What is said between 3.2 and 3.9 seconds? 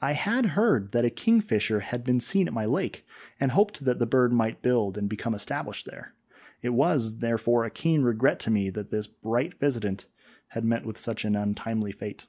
and hoped